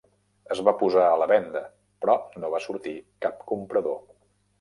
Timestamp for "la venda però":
1.23-2.15